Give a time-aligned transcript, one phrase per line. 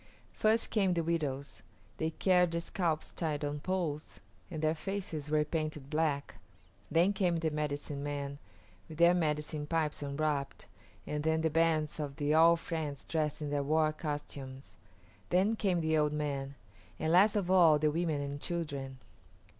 [0.33, 1.61] First came the widows.
[1.97, 6.37] They carried the scalps tied on poles, and their faces were painted black.
[6.89, 8.39] Then came the medicine men,
[8.89, 10.65] with their medicine pipes unwrapped,
[11.05, 14.75] and then the bands of the All Friends dressed in their war costumes;
[15.29, 16.55] then came the old men;
[16.97, 18.97] and, last of all, the women and children.